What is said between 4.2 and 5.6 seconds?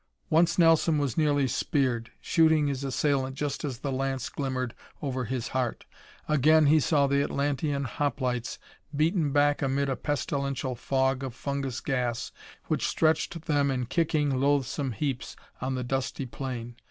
glimmered over his